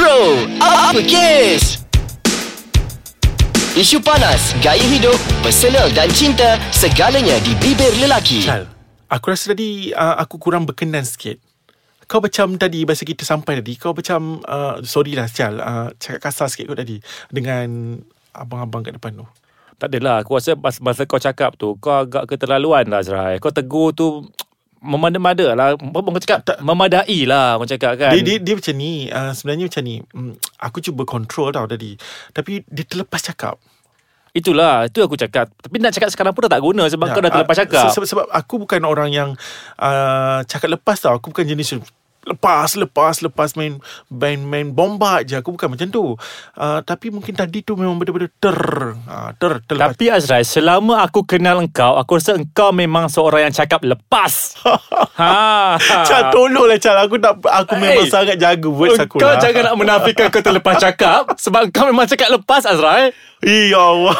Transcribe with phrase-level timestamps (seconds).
[0.00, 1.84] Bro, apa kes?
[3.76, 8.40] Isu panas, gaya hidup, personal dan cinta, segalanya di bibir lelaki.
[8.40, 8.64] Chal,
[9.12, 11.36] aku rasa tadi uh, aku kurang berkenan sikit.
[12.08, 16.18] Kau macam tadi Masa kita sampai tadi Kau macam uh, Sorry lah Chal uh, Cakap
[16.18, 16.98] kasar sikit kau tadi
[17.30, 18.02] Dengan
[18.34, 19.22] Abang-abang kat depan tu
[19.78, 23.54] Tak adalah Aku rasa masa, masa kau cakap tu Kau agak keterlaluan lah Azrai Kau
[23.54, 24.26] tegur tu
[24.80, 25.76] Memada-mada lah.
[25.76, 26.40] Apa kau cakap?
[26.40, 26.56] Tak.
[26.58, 28.10] Memadai lah Kau cakap kan.
[28.10, 29.06] Dia, dia, dia macam ni.
[29.06, 29.96] Uh, Sebenarnya macam ni.
[30.02, 32.00] Mm, Aku cuba control tau tadi.
[32.32, 33.60] Tapi dia terlepas cakap.
[34.30, 35.52] Itulah Itu aku cakap.
[35.52, 37.86] Tapi nak cakap sekarang pun dah tak guna Sebab Ya, kau dah terlepas ah, cakap.
[37.92, 39.28] se- Sebab aku bukan orang yang
[39.76, 41.12] uh, Cakap lepas tau.
[41.12, 41.76] Aku bukan jenis
[42.30, 43.74] Lepas, lepas, lepas main
[44.06, 45.34] main, main bomba je.
[45.34, 46.14] Aku bukan macam tu.
[46.54, 48.58] Uh, Tapi mungkin tadi tu memang betul-betul ter
[48.94, 49.92] uh, Ter, terlepas.
[49.92, 54.32] Tapi Azrai Selama aku kenal engkau Aku rasa engkau memang seorang yang cakap lepas.
[55.20, 55.76] Ha.
[56.02, 58.08] Cal tolonglah Cal Aku tak Aku memang Hey.
[58.08, 59.36] sangat jaga Words aku Kau lah.
[59.36, 63.12] jangan nak menafikan kau terlepas cakap Sebab kau memang cakap lepas Azrai.
[63.42, 64.16] Ya Allah.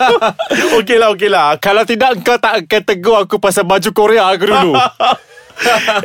[0.76, 4.44] Okey lah okey lah Kalau tidak kau tak akan tegur aku Pasal baju Korea aku
[4.44, 4.72] dulu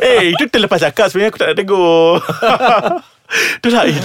[0.00, 2.18] Eh itu terlepas cakap Sebenarnya aku tak nak tegur
[3.32, 3.96] Itulah eh,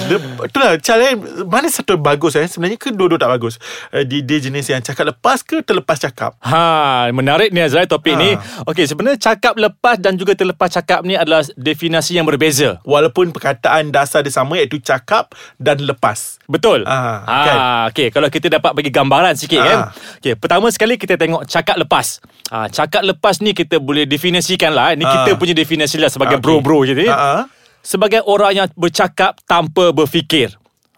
[0.44, 1.12] Itulah Cara
[1.44, 3.60] Mana satu bagus eh Sebenarnya ke dua-dua tak bagus
[3.92, 8.14] uh, dia, dia jenis yang cakap lepas ke Terlepas cakap Ha, menarik ni Azrai topik
[8.14, 8.20] Ha.
[8.20, 8.32] ni.
[8.66, 12.80] Okey, sebenarnya cakap lepas dan juga terlepas cakap ni adalah definisi yang berbeza.
[12.84, 16.88] Walaupun perkataan dasar dia sama Iaitu cakap Dan lepas Betul.
[16.88, 17.58] Ah, ha, kan?
[17.92, 19.66] okey, kalau kita dapat bagi gambaran sikit Ah.
[19.66, 19.80] kan.
[20.18, 22.24] Okey, pertama sekali kita tengok cakap lepas.
[22.48, 24.96] Ha, cakap lepas ni kita boleh definisikan lah.
[24.96, 25.24] Ni Ah.
[25.24, 26.44] kita punya definisi lah sebagai Okey.
[26.44, 27.04] bro-bro ni.
[27.06, 27.44] Ah, ah.
[27.88, 30.52] Sebagai orang yang bercakap tanpa berfikir.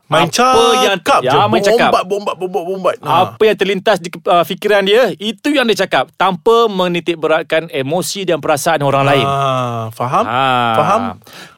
[0.09, 1.93] Main Apa yang cakap je ya, main cakap.
[1.93, 3.09] Bombat Bombat Bombat Bombat ha.
[3.29, 8.25] Apa yang terlintas di uh, fikiran dia Itu yang dia cakap Tanpa menitik beratkan Emosi
[8.25, 10.41] dan perasaan orang lain Ah, Faham Ha.
[10.73, 11.01] Faham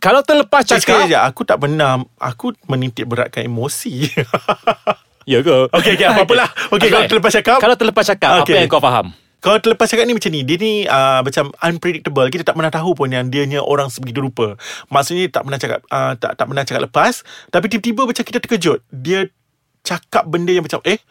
[0.03, 4.11] Kalau terlepas Cakap sekali je Aku tak pernah Aku menitik beratkan emosi
[5.23, 5.55] Ya ke?
[5.79, 6.51] Okey, okey, apa-apalah.
[6.75, 7.57] Okey, kalau terlepas cakap.
[7.63, 8.51] Kalau terlepas cakap Okey.
[8.51, 9.15] Apa yang kau faham?
[9.41, 12.29] Kalau terlepas cakap ni macam ni Dia ni uh, macam unpredictable.
[12.29, 14.53] Kita tak pernah tahu pun Yang dia ni orang sebegitu rupa
[14.93, 17.13] Maksudnya tak pernah cakap uh, tak, tak pernah cakap lepas.
[17.49, 18.79] Tapi tiba-tiba macam kita terkejut.
[18.93, 19.25] Dia
[19.81, 21.01] cakap benda yang macam Eh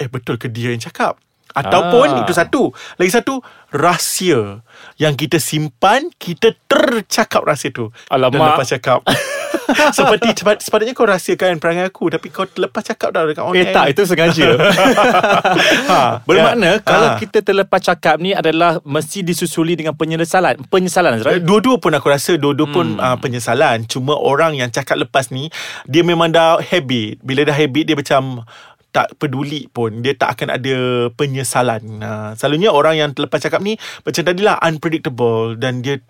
[0.00, 1.20] Eh betul ke dia yang cakap?
[1.50, 2.20] Ataupun Ah.
[2.22, 2.62] itu satu.
[2.96, 3.42] Lagi satu
[3.74, 4.62] Rahsia
[4.96, 7.92] Yang kita simpan Kita tercakap rahsia tu.
[8.08, 8.32] Alamak.
[8.32, 9.00] Dan lepas cakap
[9.96, 13.62] Seperti sepat- sepatutnya kau rahsiakan perangai aku Tapi kau lepas cakap dah dekat on Eh
[13.62, 13.70] air.
[13.70, 14.48] tak itu sengaja.
[15.90, 16.76] Ha, Bermakna ya.
[16.80, 17.18] Kalau Ha.
[17.18, 22.06] kita terlepas cakap ni Adalah Mesti disusuli dengan penyesalan Penyesalan Eh, Azrael Dua-dua pun aku
[22.06, 23.84] rasa Dua-dua pun uh, penyesalan.
[23.84, 25.50] Cuma orang yang cakap lepas ni
[25.84, 27.18] Dia memang dah habit.
[27.20, 28.46] Bila dah habit Dia macam
[28.90, 30.02] tak peduli pun.
[30.02, 30.74] Dia tak akan ada
[31.10, 31.82] penyesalan.
[31.98, 36.02] Uh, Selalunya orang yang terlepas cakap ni Macam tadilah unpredictable Dan dia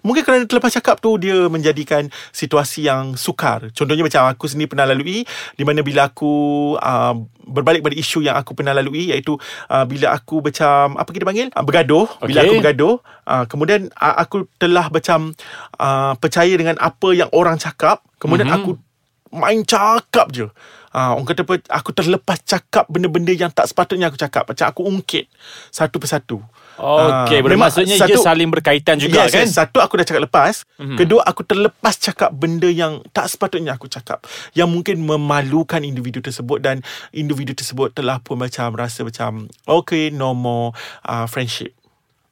[0.00, 4.86] Mungkin kerana terlepas cakap tu Dia menjadikan situasi yang sukar Contohnya macam aku sendiri pernah
[4.88, 5.22] lalui
[5.54, 6.32] Di mana bila aku
[6.76, 7.14] uh,
[7.46, 9.38] Berbalik pada isu yang aku pernah lalui Iaitu
[9.70, 11.48] uh, Bila aku macam Apa kita panggil?
[11.54, 12.48] Uh, bergaduh Bila Okey.
[12.48, 12.94] aku bergaduh
[13.24, 15.32] uh, Kemudian uh, aku telah macam
[15.78, 18.54] uh, Percaya dengan apa yang orang cakap Kemudian Mhm.
[18.56, 18.74] mm-hmm.
[18.74, 20.46] aku Main cakap je
[20.96, 24.80] uh, Orang kata apa Aku terlepas cakap Benda-benda yang tak sepatutnya aku cakap Macam aku
[24.88, 25.28] ungkit
[25.68, 26.40] Satu persatu
[26.76, 30.68] Okey Ah, Bermaksudnya ia saling berkaitan juga yes, kan Yes, satu aku dah cakap lepas.
[30.76, 30.76] Mhm.
[30.76, 30.98] Mm-hmm.
[31.00, 34.22] Kedua aku terlepas cakap benda yang tak sepatutnya aku cakap.
[34.52, 36.84] Yang mungkin memalukan individu tersebut dan
[37.16, 40.76] individu tersebut telah pun macam rasa macam okay no more
[41.08, 41.72] uh, friendship.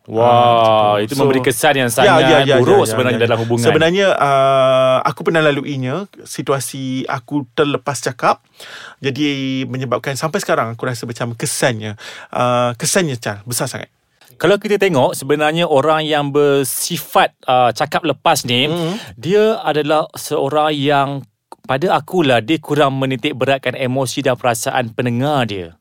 [0.04, 2.28] Wah Ah, Itu So- memberi kesan yang sangat
[2.60, 8.44] buruk Sebenarnya dalam hubungan Sebenarnya uh, aku pernah laluinya situasi aku terlepas cakap.
[9.00, 9.24] Jadi
[9.64, 11.96] menyebabkan sampai sekarang aku rasa macam kesannya
[12.30, 13.88] uh, kesannya Chal besar sangat.
[14.34, 18.70] Kalau kita tengok sebenarnya orang yang bersifat uh, cakap lepas ni Mhm.
[18.70, 18.96] mm-hmm.
[19.16, 21.08] dia adalah seorang yang
[21.64, 25.80] pada akulah dia kurang menitik beratkan emosi dan perasaan pendengar dia.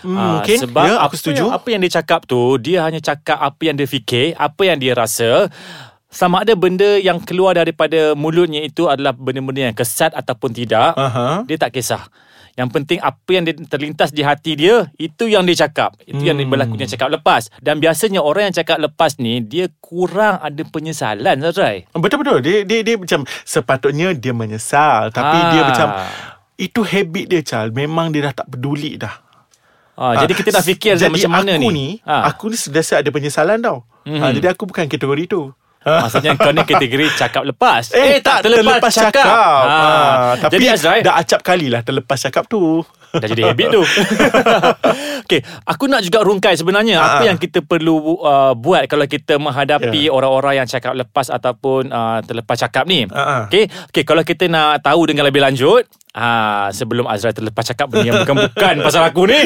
[0.00, 1.44] Hmm, Ah, mungkin sebab apa aku setuju.
[1.44, 4.76] Yang, apa yang dia cakap tu dia hanya cakap apa yang dia fikir, apa yang
[4.76, 5.50] dia rasa.
[6.08, 11.44] Sama ada benda yang keluar daripada mulutnya itu adalah benda-benda yang kesat ataupun tidak, Aha.
[11.44, 12.08] dia tak kisah.
[12.56, 16.34] Yang penting apa yang dia terlintas di hati dia Itu yang dia cakap Itu yang
[16.34, 16.50] Hmm.
[16.50, 21.38] berlaku dia cakap lepas Dan biasanya orang yang cakap lepas ni Dia kurang ada penyesalan
[21.38, 22.42] Zazrai Betul betul.
[22.42, 25.50] Dia dia dia macam sepatutnya dia menyesal tapi Ah.
[25.54, 25.88] dia macam
[26.58, 27.70] itu habit dia Chal.
[27.70, 29.14] Memang dia dah tak peduli dah.
[29.98, 32.30] Ha, Jadi kita dah fikir jadi macam mana aku ni, ni ha.
[32.30, 33.82] Aku ni sentiasa ada penyesalan tau.
[34.06, 34.20] Mhm.
[34.22, 35.50] Ha, jadi aku bukan kategori tu.
[35.88, 39.24] Maksudnya kau ni kategori cakap lepas Eh, tak terlepas, cakap.
[39.24, 39.40] Ha.
[39.40, 39.78] Ha,
[40.36, 42.82] tapi Jadi Azrai dah acap kali lah terlepas cakap tu.
[43.10, 43.82] Dah jadi habit tu
[45.24, 47.26] Okay Aku nak juga rungkai sebenarnya Ah, Apa ah.
[47.26, 50.10] yang kita perlu uh, Buat Kalau kita menghadapi Ya.
[50.10, 53.44] Orang-orang yang cakap lepas Ataupun uh, Terlepas cakap ni ah.
[53.44, 58.02] Okay Okay kalau kita nak tahu Dengan lebih lanjut Ah, sebelum Azrai terlepas cakap benda
[58.04, 59.38] yang bukan-bukan pasal aku ni.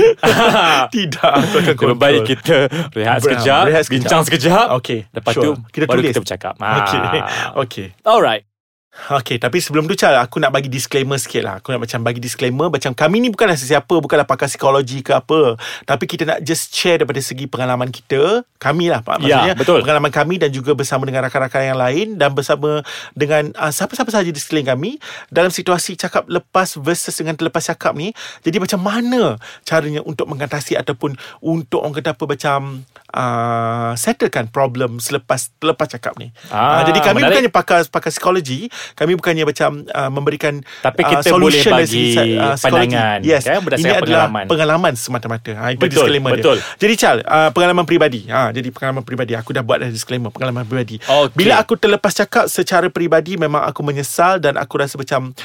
[0.94, 1.34] Tidak
[1.68, 2.64] Aku Lebih baik kita
[2.96, 3.92] rehat sekejap, rehat sekejap.
[4.00, 4.66] bincang sekejap.
[4.80, 5.42] Okay Lepas sure.
[5.42, 6.54] tu Kita baru tulis kita bercakap.
[6.56, 7.20] Okay Ah.
[7.60, 8.48] Okay Alright.
[8.92, 11.54] Okay, tapi sebelum tu Chal, aku nak bagi disclaimer sikit lah.
[11.64, 15.56] Aku nak macam bagi disclaimer macam kami ni bukanlah sesiapa, bukanlah pakar psikologi ke apa.
[15.88, 18.44] Tapi kita nak just share daripada segi pengalaman kita.
[18.60, 19.24] Kami lah, Pak.
[19.24, 19.80] Ya, Maksudnya betul.
[19.80, 22.84] pengalaman kami dan juga bersama dengan rakan-rakan yang lain dan bersama
[23.16, 24.90] dengan uh, siapa-siapa sahaja di sekeliling kami
[25.32, 28.12] dalam situasi cakap lepas versus dengan terlepas cakap ni.
[28.44, 34.98] Jadi macam mana caranya untuk mengatasi ataupun untuk orang kata apa macam uh, settlekan problem
[34.98, 36.32] selepas terlepas cakap ni.
[36.48, 37.28] Ah, Ah, jadi kami menarik.
[37.30, 42.06] bukannya pakar pakar psikologi, kami bukannya macam uh, memberikan Tapi uh, kita solution boleh bagi
[42.12, 42.62] uh, psikologi.
[42.88, 43.42] pandangan, Yes.
[43.42, 44.44] kan, berdasarkan Ini adalah pengalaman.
[44.48, 45.50] pengalaman semata-mata.
[45.52, 46.56] Ha, itu Betul, disclaimer betul.
[46.56, 46.78] dia.
[46.78, 48.20] Jadi Chal, uh, pengalaman peribadi.
[48.26, 49.32] Ha, jadi pengalaman peribadi.
[49.34, 50.96] Aku dah buat dah disclaimer pengalaman peribadi.
[50.98, 51.34] Okey.
[51.34, 55.36] Bila aku terlepas cakap secara peribadi memang aku menyesal dan aku rasa macam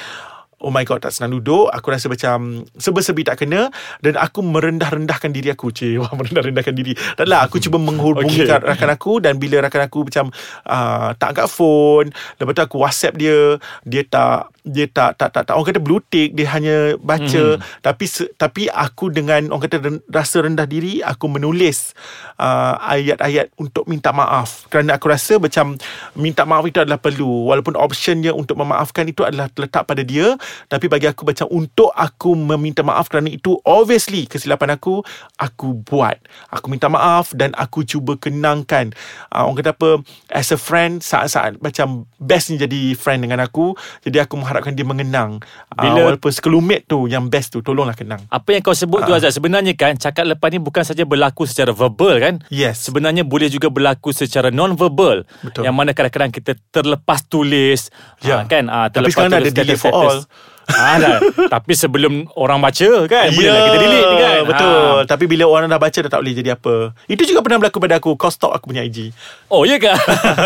[0.58, 1.70] Oh my god tak senang duduk.
[1.70, 3.70] Aku rasa macam Serba-serbi tak kena.
[4.02, 5.70] Dan aku merendah-rendahkan diri aku.
[5.70, 6.98] Cik Wah merendah-rendahkan diri.
[6.98, 8.58] Tak lah Aku cuba menghubungi okay.
[8.58, 9.22] rakan aku.
[9.22, 10.34] Dan bila rakan aku macam
[10.66, 12.10] uh, Tak angkat phone
[12.42, 15.54] Lepas tu aku whatsapp dia Dia tak dia tak tak tak, tak.
[15.56, 17.44] Orang kata blue tick dia hanya baca.
[17.58, 17.60] Mhm.
[17.60, 17.80] mm.
[17.82, 19.78] tapi se, tapi aku dengan orang kata
[20.12, 21.96] rasa rendah diri aku menulis
[22.38, 24.68] uh, ayat-ayat untuk minta maaf.
[24.68, 25.80] Kerana aku rasa macam
[26.14, 27.48] minta maaf itu adalah perlu.
[27.48, 30.36] Walaupun optionnya untuk memaafkan itu adalah terletak pada dia
[30.68, 35.02] tapi bagi aku macam untuk aku meminta maaf kerana itu obviously kesilapan aku
[35.40, 36.20] aku buat.
[36.52, 38.92] Aku minta maaf dan aku cuba kenangkan.
[39.32, 39.90] Uh, orang kata apa
[40.34, 45.30] as a friend saat-saat macam bestnya jadi friend dengan aku jadi aku mengharapkan dia mengenang
[45.70, 49.14] Bila- uh, walaupun sekelumit tu yang best tu tolonglah kenang Apa yang kau sebut tu
[49.14, 49.18] Ah.
[49.18, 53.48] Azad Sebenarnya kan Cakap lepas ni bukan saja berlaku secara verbal kan yes Sebenarnya boleh
[53.48, 55.62] juga berlaku secara non-verbal Betul.
[55.62, 58.42] Yang mana kadang-kadang kita terlepas tulis Ya.
[58.42, 60.56] ah, kan ah, Tapi terlepas sekarang tulis ada delete for status-status.
[60.68, 61.18] Ah, dah.
[61.48, 65.00] Tapi sebelum orang baca kan Boleh Ya, lah kita delete kan Betul Ah.
[65.08, 67.96] Tapi bila orang dah baca Dah tak boleh jadi apa Itu juga pernah berlaku pada
[67.98, 69.16] aku Kau stalk aku punya IG
[69.48, 69.88] Oh ya ke?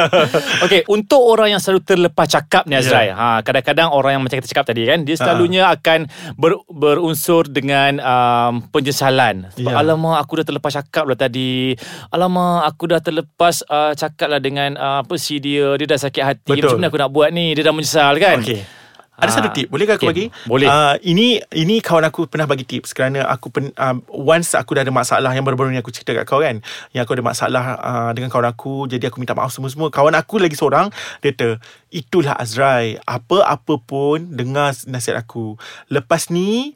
[0.65, 3.09] okay, untuk orang yang selalu terlepas cakap ni Azrai.
[3.09, 3.17] Ya.
[3.17, 6.05] Ha, kadang-kadang orang yang macam kita cakap tadi kan, dia selalunya akan
[6.37, 9.49] ber, berunsur dengan um, penyesalan.
[9.57, 9.81] Sebab Ya.
[9.81, 11.73] alamak aku dah terlepas cakap lah tadi.
[12.13, 16.21] Alamak aku dah terlepas uh, cakap lah dengan uh, apa si dia, dia dah sakit
[16.23, 16.53] hati.
[16.53, 16.77] Betul.
[16.77, 17.57] Macam mana aku nak buat ni?
[17.57, 18.37] Dia dah menyesal kan?
[18.45, 18.80] Okay
[19.17, 20.31] ada Ah, satu tip Boleh ke aku bagi?
[20.31, 20.67] Okay, boleh.
[20.67, 24.81] uh, Ini ini kawan aku pernah bagi tips Kerana aku pen, um, Once aku dah
[24.81, 26.59] ada masalah Yang baru-baru ni aku cerita kat kau kan
[26.91, 29.91] Yang aku ada masalah uh, Dengan kawan aku Jadi aku minta maaf semua-semua.
[29.91, 31.59] Kawan aku lagi seorang Dia kata
[31.91, 35.59] Itulah Azrai Apa-apa pun Dengar nasihat aku.
[35.87, 36.73] Lepas ni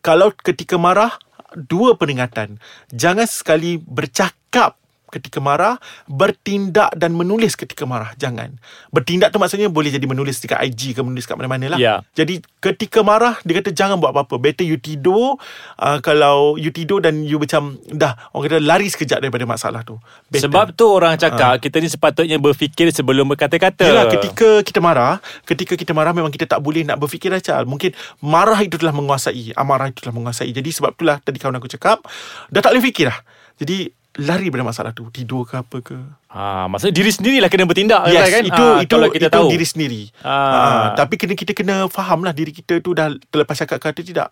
[0.00, 1.16] Kalau ketika marah
[1.50, 2.62] Dua peringatan.
[2.94, 4.78] Jangan sekali bercakap
[5.10, 5.76] ketika marah
[6.06, 8.14] bertindak dan menulis ketika marah.
[8.16, 8.56] Jangan.
[8.94, 11.78] Bertindak tu maksudnya boleh jadi menulis dekat IG ke menulis kat mana-mana lah.
[11.80, 12.06] Ya.
[12.14, 14.38] jadi ketika marah dia kata jangan buat apa-apa.
[14.38, 15.36] Better you tidur
[15.82, 19.98] uh, kalau you tidur dan you macam dah orang kata lari sekejap daripada masalah tu.
[20.30, 20.46] Better.
[20.48, 23.90] Sebab tu orang cakap kita ni sepatutnya berfikir sebelum berkata-kata.
[23.90, 27.94] Yelah ketika kita marah Ketika kita marah Memang kita tak boleh nak berfikir Acal Mungkin
[28.22, 30.50] marah itu telah menguasai Amarah itu telah menguasai.
[30.52, 32.04] Jadi sebab itulah Tadi kawan aku cakap
[32.52, 33.18] Dah tak boleh fikir lah.
[33.60, 35.06] Jadi lari pada masalah tu.
[35.14, 35.94] Tidur ke apa ke.
[36.34, 38.42] Ha, maksudnya diri sendirilah kena bertindak Yes kan?
[38.42, 39.48] itu Ah, itu kita itu tahu.
[39.50, 40.02] diri sendiri.
[40.26, 40.30] Ah.
[40.30, 44.02] Ah, Tapi kena kita kena faham lah Diri kita tu dah terlepas cakap ke atau
[44.02, 44.30] tidak.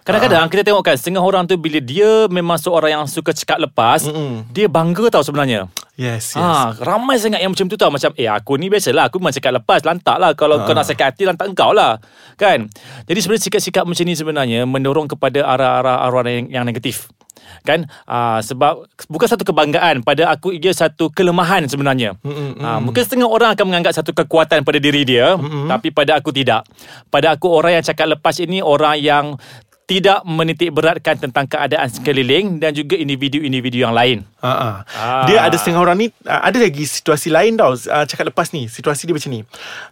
[0.00, 4.08] Kadang-kadang kita tengok kan setengah orang tu bila dia memang seorang yang suka cakap lepas,
[4.08, 4.48] Mm-mm.
[4.48, 5.68] dia bangga tau sebenarnya.
[5.92, 6.40] Yes yes.
[6.40, 7.92] Ha, ramai sangat yang macam tu tau.
[7.92, 10.32] Macam eh aku ni biasalah aku memang cakap lepas lantak lah.
[10.32, 12.00] Kalau kau nak sakit hati lantak engkau lah.
[12.40, 12.72] Kan?
[13.04, 17.12] Jadi sebenarnya sikap-sikap macam ni sebenarnya mendorong kepada arah-arah arwah yang, yang negatif
[17.62, 17.86] kan?
[18.04, 22.16] Uh, sebab bukan satu kebanggaan pada aku ia satu kelemahan sebenarnya.
[22.22, 25.38] Mm-mm, uh, mungkin setengah orang akan menganggap satu kekuatan pada diri dia
[25.70, 26.66] tapi pada aku tidak.
[27.08, 29.24] Pada aku orang yang cakap lepas ini orang yang
[29.90, 34.22] tidak menitik beratkan tentang keadaan sekeliling dan juga individu-individu yang lain.
[34.38, 34.76] Ha ah.
[34.86, 35.26] Ah.
[35.26, 37.74] Dia ada setengah orang ni ah, ada lagi situasi lain tau.
[37.74, 39.42] Uh, cakap lepas ni, situasi dia macam ni.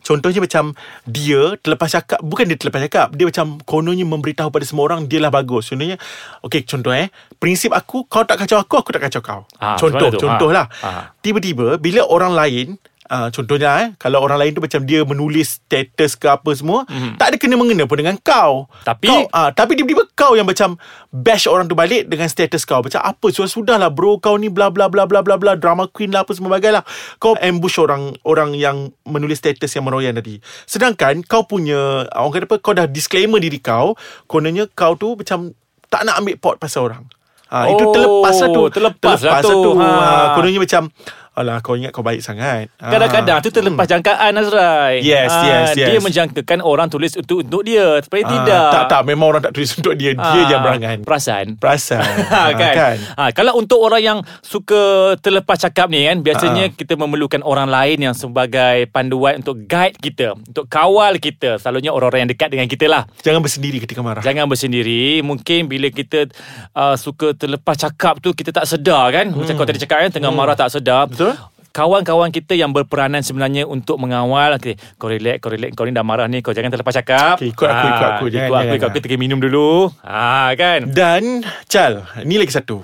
[0.07, 4.87] Contohnya macam dia terlepas cakap, bukan dia terlepas cakap, dia macam kononnya memberitahu pada semua
[4.87, 5.67] orang dia lah bagus.
[5.75, 5.99] Contohnya,
[6.47, 7.11] okey contoh eh,
[7.43, 9.41] prinsip aku kau tak kacau aku, aku tak kacau kau.
[9.59, 10.23] Ah, contoh, macam mana tu?
[10.23, 10.55] contoh Ah.
[10.55, 10.67] lah.
[10.79, 11.03] Ah.
[11.19, 12.79] Tiba-tiba bila orang lain
[13.09, 17.17] Uh, contohnya eh Kalau orang lain tu macam Dia menulis status ke apa semua mm-hmm.
[17.17, 20.77] Tak ada kena-mengena pun dengan kau Tapi- kau, uh, Tapi tiba-tiba kau yang macam
[21.09, 24.69] Bash orang tu balik Dengan status kau Macam apa Sudah-sudah lah bro Kau ni bla
[24.69, 26.85] bla bla bla bla bla Drama queen lah Apa semua bagai lah
[27.17, 32.45] Kau ambush orang Orang yang Menulis status yang meroyan tadi Sedangkan Kau punya Orang kata
[32.45, 35.57] apa Kau dah disclaimer diri kau Kononnya kau tu macam
[35.89, 37.09] Tak nak ambil pot pasal orang
[37.49, 39.49] Ha, itu Oh, terlepas lah tu terlepas lah tu.
[39.49, 39.89] tu ha.
[39.89, 40.37] Ha.
[40.37, 40.93] Kononnya macam
[41.39, 42.91] Alah kau ingat kau baik sangat Ah.
[42.91, 44.99] Kadang-kadang tu terlepas jangkaan Azrai.
[45.01, 45.87] Yes, Ah, yes, yes.
[45.87, 48.03] Dia menjangkakan orang tulis untuk untuk dia.
[48.03, 48.69] Sebenarnya Ah, tidak.
[48.69, 51.47] Tak tak Memang orang tak tulis untuk dia Dia Ah, yang berangan Perasan.
[51.57, 52.75] Perasan Ha, kan?
[52.75, 52.97] kan?
[53.15, 54.83] Ha, kalau untuk orang yang suka
[55.17, 56.75] terlepas cakap ni kan, biasanya Ha.
[56.75, 61.57] kita memerlukan orang lain yang sebagai panduan untuk guide kita, untuk kawal kita.
[61.57, 63.07] Selalunya orang-orang yang dekat dengan kita lah.
[63.21, 66.27] Jangan bersendiri ketika marah Jangan bersendiri Mungkin bila kita
[66.73, 70.31] uh, Suka terlepas cakap tu Kita tak sedar kan Macam kau tadi cakap kan Tengah
[70.31, 71.28] marah tak sedar Hmm.
[71.37, 71.57] Betul.
[71.69, 76.03] Kawan-kawan kita yang berperanan sebenarnya Untuk mengawal okay, Kau relax, kau relax Kau ni dah
[76.03, 78.25] marah ni Kau jangan terlepas cakap Okay, ikut aku, ikut aku.
[78.27, 78.99] Ikut Jangan, aku, jangan, ikut aku.
[78.99, 82.83] Kita minum dulu ha, kan Dan Chal Ni lagi satu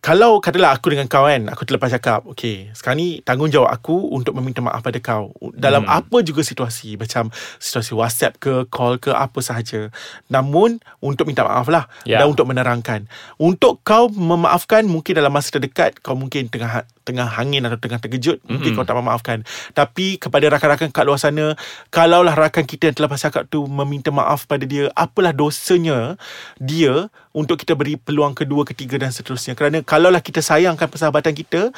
[0.00, 4.32] Kalau katalah aku dengan kau kan Aku terlepas cakap Okay Sekarang ni tanggungjawab aku Untuk
[4.38, 5.98] meminta maaf pada kau Dalam hmm.
[6.00, 7.28] apa juga situasi Macam
[7.60, 9.92] Situasi whatsapp ke Call ke Apa sahaja
[10.32, 12.24] Namun Untuk minta maaf lah Ya.
[12.24, 13.04] Dan untuk menerangkan
[13.36, 18.40] Untuk kau memaafkan Mungkin dalam masa terdekat Kau mungkin tengah Tengah hangin Atau tengah terkejut
[18.46, 19.42] Mungkin kau tak memaafkan.
[19.72, 21.54] Tapi kepada rakan-rakan kat luar sana
[21.88, 26.16] Kalaulah rakan kita yang terlepas cakap tu Meminta maaf pada dia Apalah dosanya
[26.60, 29.54] Dia Untuk kita beri peluang kedua, ketiga dan seterusnya.
[29.54, 31.70] Kerana kalaulah kita sayangkan persahabatan kita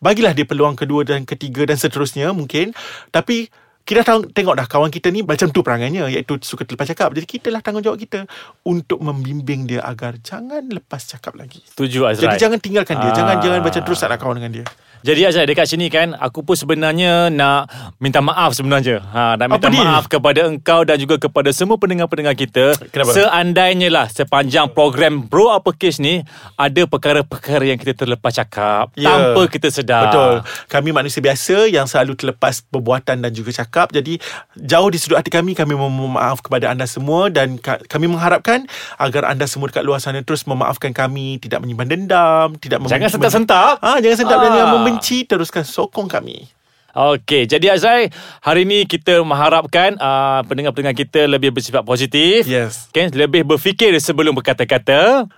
[0.00, 2.72] Bagilah dia peluang kedua dan ketiga dan seterusnya Mungkin.
[3.12, 3.52] Tapi
[3.84, 7.10] kita tahu, tengok dah kawan kita ni macam tu perangannya iaitu suka terlepas cakap.
[7.10, 8.22] Jadi kita lah tanggungjawab kita
[8.62, 11.58] untuk membimbing dia agar jangan lepas cakap lagi.
[11.66, 13.10] Setuju Azrai Jadi jangan tinggalkan dia.
[13.10, 13.42] Jangan Ah.
[13.42, 14.66] jangan macam terus tak nak kawan dengan dia.
[15.00, 17.60] Jadi Azrai dekat sini kan Aku pun sebenarnya Nak
[17.96, 22.34] minta maaf sebenarnya ha, Nak minta Apa maaf kepada engkau Dan juga kepada semua pendengar-pendengar
[22.34, 23.10] kita Kenapa?
[23.10, 26.20] Seandainya lah Sepanjang program Bro Apa Case ni
[26.54, 29.08] Ada perkara-perkara yang kita terlepas cakap Ya.
[29.08, 30.34] Tanpa kita sedar Betul.
[30.68, 33.90] Kami manusia biasa yang selalu terlepas perbuatan dan juga cakap.
[33.90, 34.20] Jadi
[34.56, 38.66] jauh di sudut hati kami kami memohon maaf kepada anda semua dan ka- kami mengharapkan
[38.96, 43.74] agar anda semua dekat luar sana terus memaafkan kami, tidak menyimpan dendam, tidak Jangan sentak-sentak.
[43.80, 44.56] Ah, jangan sentak dan Ah.
[44.56, 46.50] jangan membenci, teruskan sokong kami.
[46.90, 48.10] Okey, jadi Azrai,
[48.42, 52.50] hari ni kita mengharapkan uh, pendengar-pendengar kita lebih bersifat positif.
[52.50, 52.90] Yes.
[52.90, 55.30] Okay, lebih berfikir sebelum berkata-kata.